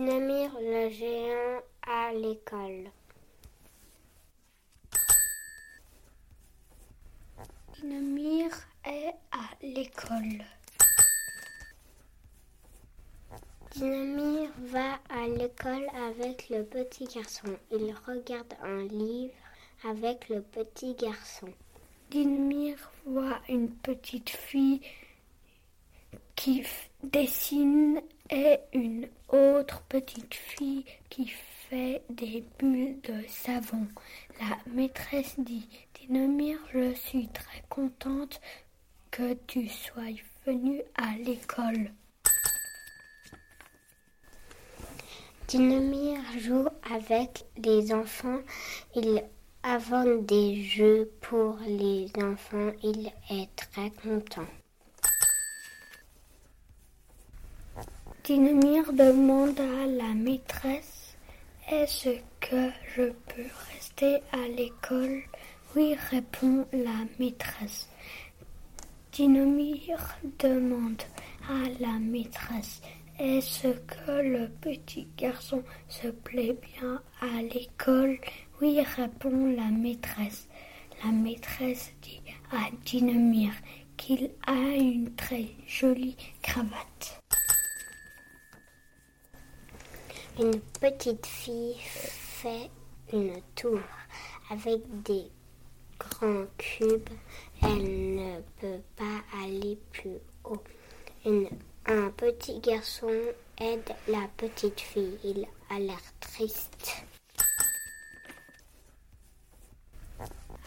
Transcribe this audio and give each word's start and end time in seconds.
Dynamir 0.00 0.50
le 0.58 0.88
géant 0.88 1.60
à 1.86 2.10
l'école. 2.14 2.90
Dynamir 7.74 8.48
est 8.86 9.12
à 9.30 9.44
l'école. 9.60 10.42
Dynamir 13.72 14.48
va 14.72 14.94
à 15.10 15.28
l'école 15.28 15.86
avec 16.08 16.48
le 16.48 16.64
petit 16.64 17.04
garçon. 17.04 17.58
Il 17.70 17.94
regarde 18.06 18.54
un 18.62 18.84
livre 18.84 19.34
avec 19.84 20.30
le 20.30 20.40
petit 20.40 20.94
garçon. 20.94 21.52
Dynamir 22.08 22.90
voit 23.04 23.38
une 23.50 23.68
petite 23.68 24.30
fille 24.30 24.80
qui 26.36 26.64
dessine 27.02 28.00
et 28.30 28.58
une 28.72 29.08
autre 29.28 29.82
petite 29.88 30.34
fille 30.34 30.84
qui 31.08 31.26
fait 31.68 32.02
des 32.10 32.44
bulles 32.58 33.00
de 33.02 33.26
savon. 33.28 33.86
La 34.40 34.56
maîtresse 34.72 35.34
dit 35.38 35.68
Dynamir, 35.94 36.58
je 36.72 36.94
suis 36.94 37.28
très 37.28 37.62
contente 37.68 38.40
que 39.10 39.34
tu 39.46 39.68
sois 39.68 40.14
venu 40.46 40.80
à 40.94 41.16
l'école. 41.18 41.92
Dynamir 45.48 46.20
joue 46.38 46.68
avec 46.92 47.44
les 47.56 47.92
enfants. 47.92 48.38
Il 48.94 49.24
invente 49.64 50.24
des 50.26 50.62
jeux 50.62 51.10
pour 51.20 51.58
les 51.66 52.10
enfants. 52.22 52.70
Il 52.84 53.10
est 53.30 53.48
très 53.56 53.90
content. 53.90 54.46
Dynamir 58.30 58.92
demande 58.92 59.58
à 59.58 59.86
la 59.86 60.14
maîtresse 60.14 61.16
Est-ce 61.68 62.10
que 62.38 62.70
je 62.94 63.10
peux 63.26 63.50
rester 63.72 64.20
à 64.30 64.46
l'école? 64.56 65.24
Oui, 65.74 65.96
répond 66.12 66.64
la 66.72 66.94
maîtresse. 67.18 67.88
Dynamir 69.10 69.98
demande 70.38 71.02
à 71.48 71.82
la 71.82 71.98
maîtresse 71.98 72.80
Est-ce 73.18 73.66
que 73.66 74.22
le 74.22 74.48
petit 74.60 75.08
garçon 75.16 75.64
se 75.88 76.06
plaît 76.06 76.56
bien 76.78 77.02
à 77.20 77.42
l'école? 77.42 78.20
Oui, 78.62 78.80
répond 78.96 79.56
la 79.56 79.70
maîtresse. 79.76 80.46
La 81.04 81.10
maîtresse 81.10 81.90
dit 82.00 82.22
à 82.52 82.70
Dynamir 82.84 83.50
qu'il 83.96 84.30
a 84.46 84.76
une 84.76 85.12
très 85.16 85.46
jolie 85.66 86.16
cravate. 86.42 87.19
Une 90.38 90.60
petite 90.80 91.26
fille 91.26 91.76
fait 91.78 92.70
une 93.12 93.40
tour 93.54 93.80
avec 94.50 94.80
des 95.02 95.26
grands 95.98 96.46
cubes. 96.56 97.08
Elle 97.62 98.14
ne 98.14 98.40
peut 98.60 98.80
pas 98.96 99.20
aller 99.42 99.78
plus 99.92 100.18
haut. 100.44 100.62
un 101.86 102.10
petit 102.10 102.60
garçon 102.60 103.10
aide 103.58 103.94
la 104.08 104.28
petite 104.36 104.80
fille. 104.80 105.18
Il 105.24 105.46
a 105.68 105.78
l'air 105.78 106.00
triste. 106.20 107.04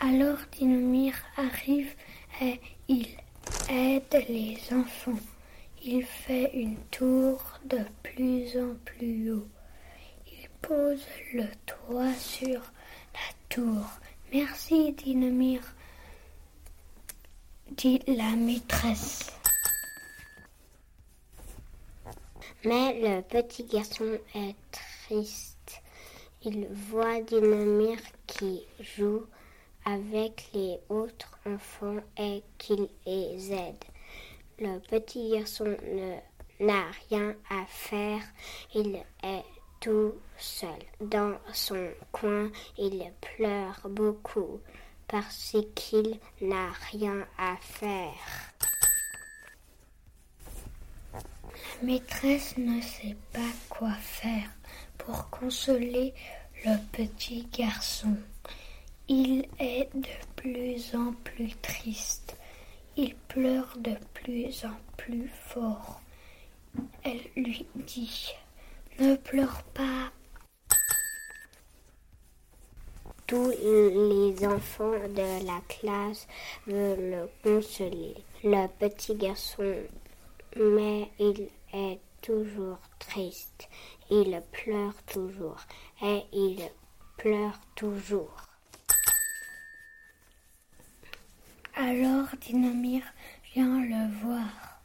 Alors 0.00 0.38
Dynamir 0.50 1.14
arrive 1.36 1.94
et 2.40 2.60
il 2.88 3.06
aide 3.70 4.24
les 4.28 4.58
enfants. 4.72 5.18
Il 5.84 6.04
fait 6.04 6.50
une 6.54 6.76
tour 6.90 7.42
de 7.64 7.80
plus 8.02 8.56
en 8.56 8.74
plus 8.84 9.32
haut 9.32 9.48
pose 10.62 11.04
le 11.34 11.46
toit 11.66 12.14
sur 12.14 12.60
la 13.14 13.34
tour. 13.48 13.84
Merci, 14.32 14.92
Dynamir, 14.92 15.60
dit 17.76 18.00
la 18.06 18.36
maîtresse. 18.36 19.32
Mais 22.64 23.00
le 23.00 23.22
petit 23.22 23.64
garçon 23.64 24.18
est 24.34 24.54
triste. 24.70 25.82
Il 26.44 26.68
voit 26.68 27.20
Dynamir 27.22 27.98
qui 28.26 28.62
joue 28.80 29.26
avec 29.84 30.48
les 30.54 30.78
autres 30.88 31.38
enfants 31.44 31.98
et 32.16 32.42
qu'il 32.58 32.88
les 33.04 33.52
aide. 33.52 33.84
Le 34.64 34.78
petit 34.78 35.30
garçon 35.30 35.76
n'a 36.60 36.84
rien 37.10 37.34
à 37.50 37.66
faire. 37.66 38.22
Il 38.72 38.94
est 39.24 39.44
tout 39.80 40.14
seul. 40.38 40.78
Dans 41.00 41.34
son 41.52 41.90
coin, 42.12 42.48
il 42.78 43.12
pleure 43.20 43.80
beaucoup 43.88 44.60
parce 45.08 45.56
qu'il 45.74 46.20
n'a 46.40 46.70
rien 46.92 47.26
à 47.38 47.56
faire. 47.56 48.52
La 51.12 51.20
maîtresse 51.82 52.56
ne 52.56 52.80
sait 52.80 53.16
pas 53.32 53.40
quoi 53.68 53.94
faire 53.94 54.48
pour 54.96 55.28
consoler 55.30 56.14
le 56.64 56.76
petit 56.92 57.48
garçon. 57.52 58.16
Il 59.08 59.44
est 59.58 59.88
de 59.92 60.06
plus 60.36 60.94
en 60.94 61.14
plus 61.24 61.56
triste. 61.56 62.36
Il 62.94 63.14
pleure 63.28 63.74
de 63.78 63.94
plus 64.12 64.64
en 64.66 64.76
plus 64.98 65.28
fort. 65.28 66.02
Elle 67.04 67.22
lui 67.36 67.66
dit 67.74 68.34
ne 68.98 69.16
pleure 69.16 69.62
pas. 69.74 70.12
Tous 73.26 73.48
les 73.48 74.46
enfants 74.46 74.90
de 75.08 75.46
la 75.46 75.60
classe 75.68 76.28
veulent 76.66 77.10
le 77.10 77.30
consoler. 77.42 78.14
Le 78.44 78.66
petit 78.66 79.14
garçon, 79.14 79.74
mais 80.56 81.10
il 81.18 81.48
est 81.72 82.00
toujours 82.20 82.78
triste. 82.98 83.68
Il 84.10 84.42
pleure 84.52 85.02
toujours 85.04 85.60
et 86.02 86.24
il 86.34 86.60
pleure 87.16 87.58
toujours. 87.74 88.51
Alors 91.74 92.26
Dynamir 92.38 93.02
vient 93.54 93.80
le 93.80 94.12
voir. 94.20 94.82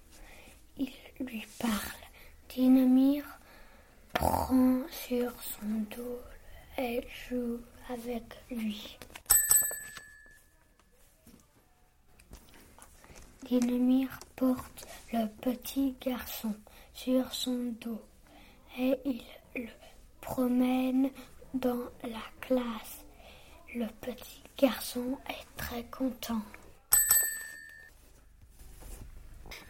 Il 0.78 0.92
lui 1.20 1.46
parle. 1.60 1.72
Dynamir 2.50 3.26
prend 4.14 4.80
sur 4.90 5.32
son 5.42 5.66
dos 5.96 6.22
et 6.78 7.06
joue 7.30 7.60
avec 7.90 8.24
lui. 8.50 8.98
Dynamir 13.44 14.20
porte 14.36 14.88
le 15.12 15.28
petit 15.42 15.96
garçon 16.02 16.56
sur 16.94 17.34
son 17.34 17.74
dos 17.82 18.02
et 18.80 18.98
il 19.04 19.24
le 19.56 19.68
promène 20.22 21.10
dans 21.54 21.90
la 22.04 22.24
classe. 22.40 23.04
Le 23.76 23.88
petit 24.02 24.42
garçon 24.58 25.18
est 25.30 25.58
très 25.58 25.84
content. 25.84 26.42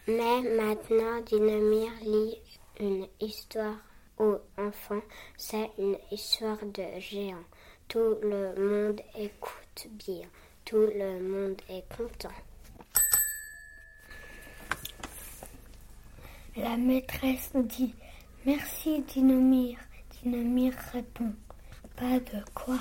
Mais 0.08 0.40
maintenant, 0.40 1.20
Dynamir 1.20 1.90
lit 2.00 2.40
une 2.80 3.06
histoire 3.20 3.76
aux 4.16 4.38
enfants, 4.56 5.02
c'est 5.36 5.70
une 5.78 5.98
histoire 6.10 6.56
de 6.64 6.98
géant. 6.98 7.44
Tout 7.88 8.16
le 8.22 8.54
monde 8.56 9.02
écoute 9.14 9.86
bien, 9.90 10.26
tout 10.64 10.88
le 10.94 11.20
monde 11.20 11.60
est 11.68 11.84
content. 11.94 12.34
La 16.56 16.78
maîtresse 16.78 17.50
dit 17.54 17.94
Merci 18.46 19.02
Dinomir. 19.02 19.78
Dinomir 20.22 20.72
répond 20.94 21.34
Pas 21.96 22.18
de 22.18 22.42
quoi. 22.54 22.78